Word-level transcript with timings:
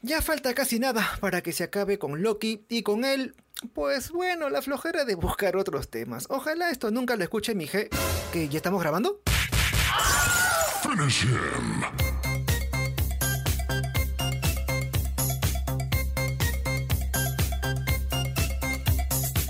Ya 0.00 0.22
falta 0.22 0.54
casi 0.54 0.78
nada 0.78 1.04
para 1.20 1.42
que 1.42 1.52
se 1.52 1.64
acabe 1.64 1.98
con 1.98 2.22
Loki 2.22 2.64
y 2.68 2.84
con 2.84 3.04
él, 3.04 3.34
pues 3.74 4.12
bueno, 4.12 4.48
la 4.48 4.62
flojera 4.62 5.04
de 5.04 5.16
buscar 5.16 5.56
otros 5.56 5.90
temas. 5.90 6.26
Ojalá 6.30 6.70
esto 6.70 6.92
nunca 6.92 7.16
lo 7.16 7.24
escuche 7.24 7.56
mi 7.56 7.66
G. 7.66 7.88
¿Que 8.32 8.48
ya 8.48 8.58
estamos 8.58 8.80
grabando? 8.80 9.20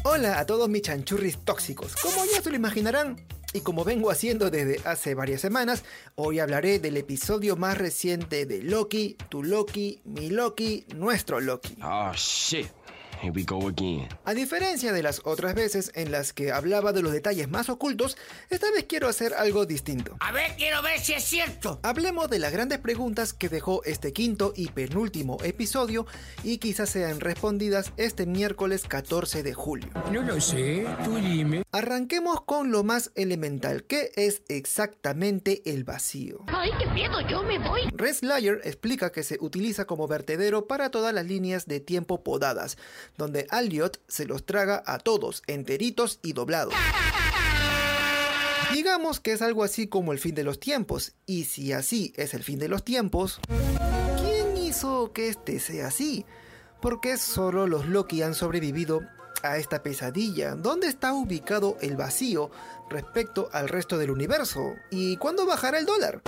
Hola 0.05 0.41
a 0.41 0.47
todos 0.47 0.69
mis 0.71 0.81
chanchurris 0.81 1.45
tóxicos. 1.45 1.95
Como 1.97 2.25
ya 2.33 2.41
se 2.41 2.49
lo 2.49 2.57
imaginarán, 2.57 3.17
y 3.53 3.61
como 3.61 3.85
vengo 3.85 4.11
haciendo 4.11 4.51
desde 4.51 4.81
hace 4.87 5.15
varias 5.15 5.41
semanas, 5.41 5.85
hoy 6.17 6.39
hablaré 6.39 6.79
del 6.79 6.97
episodio 6.97 7.57
más 7.57 7.79
reciente 7.79 8.47
de 8.47 8.63
Loki, 8.63 9.17
tu 9.29 9.43
Loki, 9.43 10.01
mi 10.05 10.31
Loki, 10.31 10.85
nuestro 10.95 11.41
Loki. 11.41 11.77
Oh 11.83 12.13
shit. 12.15 12.69
Here 13.21 13.33
we 13.35 13.45
go 13.45 13.67
again. 13.67 14.09
A 14.25 14.33
diferencia 14.33 14.93
de 14.93 15.03
las 15.03 15.23
otras 15.25 15.55
veces 15.55 15.91
en 15.95 16.13
las 16.13 16.33
que 16.33 16.53
hablaba 16.53 16.93
de 16.93 17.03
los 17.03 17.13
detalles 17.13 17.49
más 17.49 17.69
ocultos, 17.69 18.17
esta 18.49 18.71
vez 18.71 18.85
quiero 18.89 19.09
hacer 19.09 19.35
algo 19.35 19.67
distinto. 19.67 20.17
A 20.21 20.31
ver, 20.31 20.55
quiero 20.57 20.83
ver 20.83 21.01
si 21.01 21.15
es 21.15 21.25
cierto. 21.25 21.81
Hablemos 21.83 22.31
de 22.31 22.39
las 22.39 22.53
grandes 22.53 22.79
preguntas 22.79 23.33
que 23.33 23.49
dejó 23.49 23.83
este 23.85 24.13
quinto 24.13 24.53
y 24.55 24.69
penúltimo 24.69 25.39
episodio 25.43 26.07
y 26.45 26.59
quizás 26.59 26.91
sean 26.91 27.19
respondidas 27.19 27.93
este 27.97 28.25
miércoles 28.25 28.85
14 28.87 29.43
de 29.43 29.55
julio. 29.55 29.89
No 30.13 30.23
lo 30.23 30.41
sé, 30.41 30.87
tú 31.05 31.17
dime. 31.17 31.65
Arranquemos 31.73 32.43
con 32.43 32.71
lo 32.71 32.85
más 32.85 33.11
elemental, 33.17 33.85
que 33.85 34.13
es 34.15 34.43
exactamente 34.49 35.63
el 35.67 35.85
vacío. 35.85 36.45
¡Ay, 36.47 36.71
qué 36.79 36.87
miedo! 36.91 37.21
Yo 37.29 37.43
me 37.43 37.59
voy. 37.59 37.83
Red 37.93 38.15
Slayer 38.15 38.61
explica 38.65 39.11
que 39.11 39.23
se 39.23 39.39
utiliza 39.41 39.87
como 39.87 40.07
vertedero 40.07 40.67
para 40.67 40.91
todas 40.91 41.13
las 41.13 41.27
líneas 41.27 41.67
de 41.67 41.81
tiempo 41.81 42.23
podadas, 42.23 42.79
donde 43.17 43.47
Alliot 43.51 44.01
se 44.09 44.27
los 44.27 44.45
traga 44.45 44.83
a 44.87 44.99
todos, 44.99 45.43
enteritos 45.47 46.21
y 46.23 46.33
doblados. 46.33 46.75
Digamos 48.73 49.21
que 49.21 49.33
es 49.33 49.43
algo 49.43 49.65
así 49.65 49.87
como 49.87 50.13
el 50.13 50.19
fin 50.19 50.35
de 50.35 50.45
los 50.45 50.61
tiempos, 50.61 51.15
y 51.27 51.45
si 51.45 51.73
así 51.73 52.13
es 52.17 52.35
el 52.35 52.43
fin 52.43 52.59
de 52.59 52.69
los 52.69 52.85
tiempos, 52.85 53.41
¿quién 54.21 54.57
hizo 54.57 55.13
que 55.13 55.29
este 55.29 55.59
sea 55.59 55.89
así? 55.89 56.27
Porque 56.81 57.17
solo 57.17 57.67
los 57.67 57.87
Loki 57.87 58.23
han 58.23 58.35
sobrevivido 58.35 59.01
a 59.43 59.57
esta 59.57 59.83
pesadilla. 59.83 60.55
¿Dónde 60.55 60.89
está 60.89 61.13
ubicado 61.13 61.77
el 61.81 61.97
vacío 61.97 62.51
respecto 62.91 63.49
al 63.53 63.69
resto 63.69 63.99
del 63.99 64.11
universo? 64.11 64.75
¿Y 64.91 65.17
cuándo 65.17 65.47
bajará 65.47 65.79
el 65.79 65.87
dólar? 65.87 66.23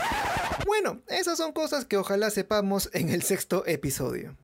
Bueno, 0.67 1.03
esas 1.09 1.39
son 1.39 1.53
cosas 1.53 1.84
que 1.84 1.97
ojalá 1.97 2.31
sepamos 2.31 2.91
en 2.92 3.11
el 3.11 3.22
sexto 3.22 3.65
episodio. 3.67 4.37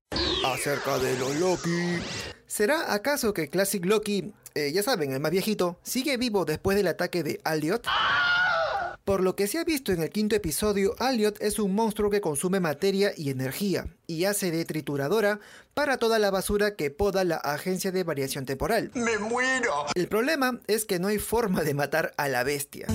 Acerca 0.52 0.98
de 0.98 1.18
los 1.18 1.34
Loki. 1.36 1.98
¿Será 2.46 2.94
acaso 2.94 3.34
que 3.34 3.48
Classic 3.48 3.84
Loki, 3.84 4.32
eh, 4.54 4.70
ya 4.72 4.82
saben, 4.84 5.12
el 5.12 5.18
más 5.18 5.32
viejito, 5.32 5.80
sigue 5.82 6.16
vivo 6.18 6.44
después 6.44 6.76
del 6.76 6.86
ataque 6.86 7.24
de 7.24 7.40
Alliot? 7.42 7.84
Por 9.04 9.22
lo 9.22 9.34
que 9.34 9.48
se 9.48 9.58
ha 9.58 9.64
visto 9.64 9.92
en 9.92 10.02
el 10.02 10.10
quinto 10.10 10.36
episodio, 10.36 10.94
Alliot 11.00 11.40
es 11.40 11.58
un 11.58 11.74
monstruo 11.74 12.10
que 12.10 12.20
consume 12.20 12.60
materia 12.60 13.12
y 13.16 13.30
energía, 13.30 13.88
y 14.06 14.24
hace 14.24 14.52
de 14.52 14.64
trituradora 14.64 15.40
para 15.74 15.96
toda 15.96 16.20
la 16.20 16.30
basura 16.30 16.76
que 16.76 16.90
poda 16.90 17.24
la 17.24 17.36
agencia 17.36 17.90
de 17.90 18.04
variación 18.04 18.46
temporal. 18.46 18.92
¡Me 18.94 19.18
muero! 19.18 19.86
El 19.94 20.06
problema 20.06 20.60
es 20.68 20.84
que 20.84 21.00
no 21.00 21.08
hay 21.08 21.18
forma 21.18 21.62
de 21.62 21.74
matar 21.74 22.14
a 22.16 22.28
la 22.28 22.44
bestia. 22.44 22.86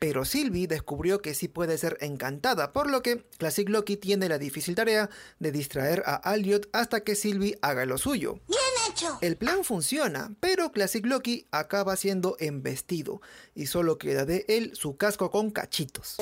Pero 0.00 0.24
Sylvie 0.24 0.66
descubrió 0.66 1.20
que 1.20 1.34
sí 1.34 1.46
puede 1.46 1.76
ser 1.76 1.98
encantada, 2.00 2.72
por 2.72 2.88
lo 2.88 3.02
que 3.02 3.22
Classic 3.36 3.68
Loki 3.68 3.98
tiene 3.98 4.30
la 4.30 4.38
difícil 4.38 4.74
tarea 4.74 5.10
de 5.40 5.52
distraer 5.52 6.02
a 6.06 6.14
Alliot 6.14 6.70
hasta 6.72 7.04
que 7.04 7.14
Sylvie 7.14 7.58
haga 7.60 7.84
lo 7.84 7.98
suyo. 7.98 8.40
Bien 8.48 8.60
hecho. 8.88 9.18
El 9.20 9.36
plan 9.36 9.62
funciona, 9.62 10.34
pero 10.40 10.72
Classic 10.72 11.04
Loki 11.04 11.46
acaba 11.50 11.96
siendo 11.96 12.36
embestido 12.40 13.20
y 13.54 13.66
solo 13.66 13.98
queda 13.98 14.24
de 14.24 14.46
él 14.48 14.72
su 14.74 14.96
casco 14.96 15.30
con 15.30 15.50
cachitos. 15.50 16.16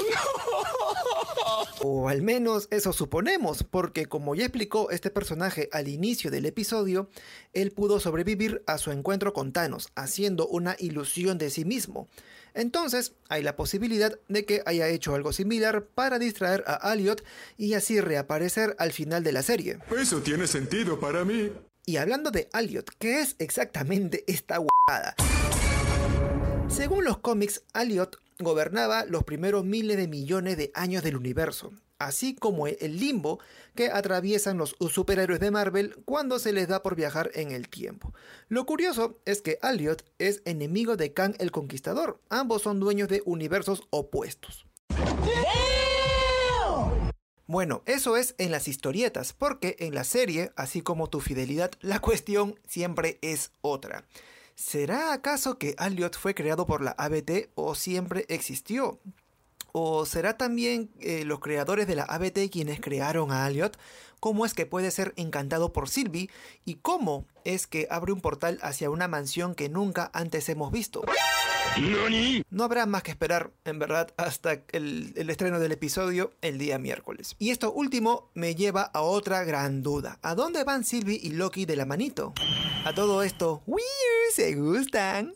O 1.81 2.09
al 2.09 2.23
menos 2.23 2.67
eso 2.71 2.93
suponemos, 2.93 3.63
porque 3.63 4.07
como 4.07 4.35
ya 4.35 4.45
explicó 4.45 4.91
este 4.91 5.11
personaje 5.11 5.69
al 5.73 5.89
inicio 5.89 6.31
del 6.31 6.47
episodio, 6.47 7.09
él 7.53 7.71
pudo 7.71 8.01
sobrevivir 8.01 8.63
a 8.67 8.79
su 8.79 8.91
encuentro 8.91 9.33
con 9.33 9.53
Thanos, 9.53 9.91
haciendo 9.95 10.49
una 10.49 10.75
ilusión 10.79 11.39
de 11.39 11.51
sí 11.51 11.65
mismo. 11.65 12.09
Entonces, 12.55 13.13
hay 13.29 13.43
la 13.43 13.55
posibilidad 13.55 14.19
de 14.29 14.45
que 14.45 14.63
haya 14.67 14.89
hecho 14.89 15.15
algo 15.15 15.33
similar 15.33 15.85
para 15.85 16.19
distraer 16.19 16.65
a 16.67 16.75
Alliot 16.75 17.23
y 17.57 17.75
así 17.75 18.01
reaparecer 18.01 18.75
al 18.79 18.93
final 18.93 19.23
de 19.23 19.33
la 19.33 19.43
serie. 19.43 19.79
Eso 19.97 20.21
tiene 20.21 20.49
sentido 20.49 20.99
para 20.99 21.25
mí. 21.25 21.53
Y 21.87 21.97
hablando 21.99 22.31
de 22.31 22.49
Alliot, 22.53 22.91
¿qué 22.99 23.21
es 23.21 23.37
exactamente 23.39 24.25
esta 24.27 24.59
huevada? 24.59 25.15
Según 26.69 27.05
los 27.05 27.19
cómics, 27.19 27.63
Alliot 27.73 28.19
gobernaba 28.39 29.05
los 29.05 29.25
primeros 29.25 29.65
miles 29.65 29.97
de 29.97 30.09
millones 30.09 30.57
de 30.57 30.71
años 30.75 31.03
del 31.03 31.17
universo, 31.17 31.73
así 31.99 32.35
como 32.35 32.67
el 32.67 32.99
limbo 32.99 33.41
que 33.75 33.91
atraviesan 33.91 34.59
los 34.59 34.77
superhéroes 34.91 35.41
de 35.41 35.51
Marvel 35.51 35.97
cuando 36.05 36.39
se 36.39 36.53
les 36.53 36.69
da 36.69 36.83
por 36.83 36.95
viajar 36.95 37.31
en 37.35 37.51
el 37.51 37.69
tiempo. 37.69 38.15
Lo 38.49 38.65
curioso 38.65 39.19
es 39.25 39.43
que 39.43 39.59
Alliot 39.63 40.05
es 40.19 40.43
enemigo 40.45 40.97
de 40.97 41.13
Kang 41.13 41.35
el 41.39 41.51
Conquistador, 41.51 42.21
ambos 42.29 42.63
son 42.63 42.81
dueños 42.81 43.09
de 43.09 43.23
universos 43.25 43.83
opuestos. 43.91 44.67
Bueno, 47.51 47.83
eso 47.87 48.19
es 48.19 48.35
en 48.37 48.51
las 48.51 48.69
historietas, 48.69 49.33
porque 49.33 49.75
en 49.79 49.95
la 49.95 50.05
serie, 50.05 50.53
así 50.55 50.83
como 50.83 51.09
tu 51.09 51.21
fidelidad, 51.21 51.71
la 51.81 51.99
cuestión 51.99 52.61
siempre 52.69 53.19
es 53.23 53.53
otra. 53.63 54.05
¿Será 54.59 55.13
acaso 55.13 55.57
que 55.57 55.77
Alliot 55.79 56.19
fue 56.19 56.35
creado 56.35 56.67
por 56.67 56.83
la 56.83 56.91
ABT 56.91 57.53
o 57.55 57.77
siempre 57.77 58.27
existió? 58.29 58.99
¿O 59.81 60.07
será 60.07 60.37
también 60.37 60.91
eh, 60.99 61.25
los 61.25 61.39
creadores 61.39 61.87
de 61.87 61.95
la 61.95 62.03
ABT 62.03 62.51
quienes 62.51 62.81
crearon 62.81 63.31
a 63.31 63.45
Alliot? 63.45 63.79
¿Cómo 64.19 64.45
es 64.45 64.53
que 64.53 64.67
puede 64.67 64.91
ser 64.91 65.13
encantado 65.15 65.73
por 65.73 65.89
Sylvie? 65.89 66.31
¿Y 66.65 66.75
cómo 66.83 67.27
es 67.45 67.69
que 67.69 67.87
abre 67.89 68.11
un 68.11 68.21
portal 68.21 68.59
hacia 68.63 68.91
una 68.91 69.07
mansión 69.07 69.55
que 69.55 69.69
nunca 69.69 70.11
antes 70.13 70.49
hemos 70.49 70.73
visto? 70.73 71.05
No 72.51 72.65
habrá 72.65 72.87
más 72.87 73.05
que 73.05 73.13
esperar, 73.13 73.53
en 73.65 73.79
verdad, 73.79 74.13
hasta 74.17 74.65
el, 74.73 75.13
el, 75.15 75.31
estreno 75.31 75.61
del 75.61 75.71
episodio 75.71 76.33
el 76.41 76.59
día 76.59 76.81
miércoles. 76.81 77.37
Y 77.39 77.51
esto 77.51 77.71
último 77.73 78.33
me 78.35 78.57
lleva 78.57 78.83
a 78.83 79.03
otra 79.03 79.45
gran 79.45 79.85
duda. 79.85 80.19
¿A 80.23 80.35
dónde 80.35 80.65
van 80.65 80.83
Sylvie 80.83 81.21
y 81.23 81.31
Loki 81.31 81.67
de 81.67 81.77
la 81.77 81.87
manito? 81.87 82.35
A 82.85 82.93
todo 82.95 83.23
esto, 83.23 83.63
¡Weird! 83.65 83.85
¿Se 84.35 84.57
gustan? 84.57 85.35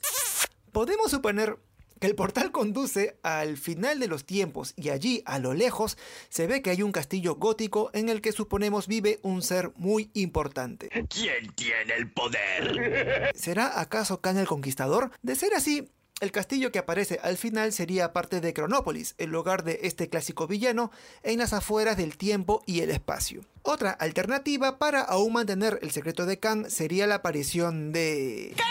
Podemos 0.73 1.13
suponer 1.13 1.59
que 2.03 2.09
el 2.09 2.17
portal 2.17 2.51
conduce 2.51 3.17
al 3.23 3.57
final 3.57 4.01
de 4.01 4.09
los 4.09 4.25
tiempos 4.25 4.75
y 4.77 4.89
allí, 4.89 5.23
a 5.25 5.39
lo 5.39 5.55
lejos, 5.55 5.97
se 6.31 6.49
ve 6.49 6.61
que 6.61 6.71
hay 6.71 6.83
un 6.83 6.91
castillo 6.91 7.37
gótico 7.37 7.91
en 7.93 8.09
el 8.09 8.21
que 8.21 8.33
suponemos 8.33 8.89
vive 8.89 9.21
un 9.23 9.41
ser 9.41 9.71
muy 9.77 10.11
importante. 10.13 10.89
¿Quién 11.09 11.53
tiene 11.55 11.95
el 11.97 12.11
poder? 12.11 13.31
¿Será 13.37 13.81
acaso 13.81 14.21
Khan 14.21 14.37
el 14.39 14.49
Conquistador? 14.49 15.13
De 15.23 15.37
ser 15.37 15.55
así, 15.55 15.93
el 16.19 16.33
castillo 16.33 16.73
que 16.73 16.81
aparece 16.81 17.21
al 17.23 17.37
final 17.37 17.73
sería 17.73 18.13
parte 18.13 18.41
de 18.41 18.53
Cronópolis, 18.53 19.15
el 19.19 19.33
hogar 19.37 19.63
de 19.63 19.79
este 19.85 20.09
clásico 20.09 20.49
villano 20.49 20.91
en 21.23 21.39
las 21.39 21.53
afueras 21.53 21.97
del 21.97 22.17
tiempo 22.17 22.65
y 22.67 22.81
el 22.81 22.91
espacio. 22.91 23.43
Otra 23.63 23.93
alternativa 23.93 24.81
para 24.81 25.03
aún 25.03 25.35
mantener 25.35 25.79
el 25.83 25.93
secreto 25.93 26.27
de 26.27 26.41
Khan 26.41 26.69
sería 26.69 27.07
la 27.07 27.15
aparición 27.15 27.93
de... 27.93 28.55
¿Qué? 28.57 28.63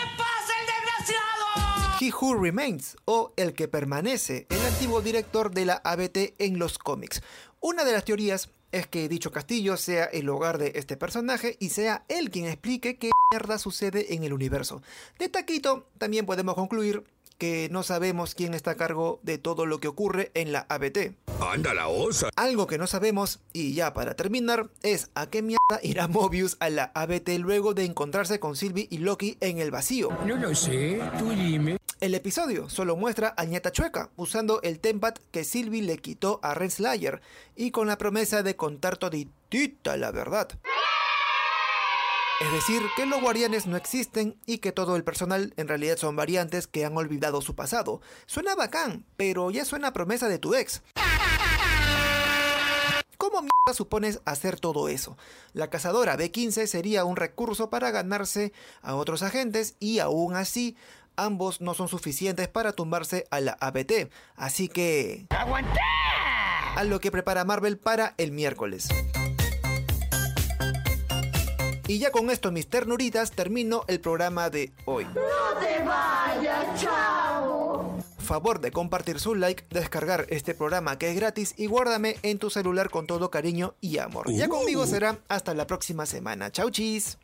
He 2.02 2.10
Who 2.10 2.34
Remains 2.34 2.96
o 3.04 3.32
El 3.36 3.54
que 3.54 3.68
permanece, 3.68 4.48
el 4.50 4.60
antiguo 4.64 5.02
director 5.02 5.52
de 5.52 5.66
la 5.66 5.74
ABT 5.84 6.34
en 6.38 6.58
los 6.58 6.76
cómics. 6.76 7.22
Una 7.60 7.84
de 7.84 7.92
las 7.92 8.04
teorías 8.04 8.50
es 8.72 8.88
que 8.88 9.08
dicho 9.08 9.30
castillo 9.30 9.76
sea 9.76 10.06
el 10.06 10.28
hogar 10.28 10.58
de 10.58 10.72
este 10.74 10.96
personaje 10.96 11.56
y 11.60 11.68
sea 11.68 12.04
él 12.08 12.30
quien 12.30 12.46
explique 12.46 12.96
qué 12.98 13.12
mierda 13.30 13.56
sucede 13.56 14.14
en 14.14 14.24
el 14.24 14.32
universo. 14.32 14.82
De 15.20 15.28
taquito 15.28 15.86
también 15.98 16.26
podemos 16.26 16.56
concluir 16.56 17.04
que 17.38 17.68
no 17.70 17.84
sabemos 17.84 18.34
quién 18.34 18.54
está 18.54 18.72
a 18.72 18.76
cargo 18.76 19.20
de 19.22 19.38
todo 19.38 19.64
lo 19.64 19.78
que 19.78 19.86
ocurre 19.86 20.32
en 20.34 20.50
la 20.50 20.66
ABT. 20.68 21.14
¡Anda 21.40 21.72
la 21.72 21.86
osa! 21.86 22.30
Algo 22.34 22.66
que 22.66 22.78
no 22.78 22.88
sabemos, 22.88 23.38
y 23.52 23.74
ya 23.74 23.94
para 23.94 24.14
terminar, 24.14 24.70
es 24.82 25.10
a 25.14 25.26
qué 25.26 25.42
mierda 25.42 25.80
irá 25.82 26.08
Mobius 26.08 26.56
a 26.58 26.68
la 26.68 26.90
ABT 26.94 27.38
luego 27.38 27.74
de 27.74 27.84
encontrarse 27.84 28.40
con 28.40 28.56
Sylvie 28.56 28.88
y 28.90 28.98
Loki 28.98 29.38
en 29.40 29.58
el 29.58 29.70
vacío. 29.70 30.10
No 30.26 30.36
lo 30.36 30.54
sé, 30.54 31.00
tú 31.18 31.30
dime. 31.30 31.78
El 32.02 32.16
episodio 32.16 32.68
solo 32.68 32.96
muestra 32.96 33.32
a 33.36 33.44
Ñata 33.44 33.70
Chueca 33.70 34.10
usando 34.16 34.60
el 34.62 34.80
tempat 34.80 35.20
que 35.30 35.44
Sylvie 35.44 35.82
le 35.82 35.98
quitó 35.98 36.40
a 36.42 36.52
Red 36.52 36.70
Slayer 36.70 37.22
y 37.54 37.70
con 37.70 37.86
la 37.86 37.96
promesa 37.96 38.42
de 38.42 38.56
contar 38.56 38.96
toditita 38.96 39.96
la 39.96 40.10
verdad. 40.10 40.48
Es 42.40 42.52
decir, 42.52 42.82
que 42.96 43.06
los 43.06 43.20
guardianes 43.20 43.68
no 43.68 43.76
existen 43.76 44.36
y 44.46 44.58
que 44.58 44.72
todo 44.72 44.96
el 44.96 45.04
personal 45.04 45.54
en 45.56 45.68
realidad 45.68 45.96
son 45.96 46.16
variantes 46.16 46.66
que 46.66 46.84
han 46.84 46.96
olvidado 46.96 47.40
su 47.40 47.54
pasado. 47.54 48.00
Suena 48.26 48.56
bacán, 48.56 49.06
pero 49.16 49.52
ya 49.52 49.64
suena 49.64 49.86
a 49.86 49.92
promesa 49.92 50.26
de 50.28 50.40
tu 50.40 50.56
ex. 50.56 50.82
¿cómo 53.22 53.42
mierda 53.42 53.72
supones 53.72 54.20
hacer 54.24 54.58
todo 54.58 54.88
eso? 54.88 55.16
La 55.52 55.70
cazadora 55.70 56.16
B-15 56.16 56.66
sería 56.66 57.04
un 57.04 57.14
recurso 57.14 57.70
para 57.70 57.92
ganarse 57.92 58.52
a 58.82 58.96
otros 58.96 59.22
agentes 59.22 59.76
y 59.78 60.00
aún 60.00 60.34
así 60.34 60.76
ambos 61.16 61.60
no 61.60 61.74
son 61.74 61.88
suficientes 61.88 62.48
para 62.48 62.72
tumbarse 62.72 63.26
a 63.30 63.40
la 63.40 63.52
ABT. 63.60 64.10
Así 64.36 64.68
que... 64.68 65.26
¡Aguanté! 65.30 65.80
A 66.76 66.84
lo 66.84 67.00
que 67.00 67.10
prepara 67.10 67.44
Marvel 67.44 67.78
para 67.78 68.14
el 68.16 68.32
miércoles. 68.32 68.88
Y 71.86 71.98
ya 71.98 72.10
con 72.10 72.30
esto, 72.30 72.52
mis 72.52 72.68
ternuritas, 72.68 73.32
termino 73.32 73.84
el 73.88 74.00
programa 74.00 74.48
de 74.48 74.72
hoy. 74.86 75.04
No 75.04 75.60
te 75.60 75.84
vayas, 75.84 76.80
chavo. 76.80 77.98
Favor 78.18 78.60
de 78.60 78.70
compartir 78.70 79.18
su 79.18 79.34
like, 79.34 79.66
descargar 79.68 80.26
este 80.30 80.54
programa 80.54 80.96
que 80.96 81.10
es 81.10 81.16
gratis 81.16 81.54
y 81.58 81.66
guárdame 81.66 82.16
en 82.22 82.38
tu 82.38 82.50
celular 82.50 82.88
con 82.88 83.06
todo 83.06 83.30
cariño 83.30 83.74
y 83.80 83.98
amor. 83.98 84.32
Ya 84.32 84.48
conmigo 84.48 84.86
será 84.86 85.18
hasta 85.28 85.54
la 85.54 85.66
próxima 85.66 86.06
semana. 86.06 86.50
Chau 86.50 86.70
chis. 86.70 87.18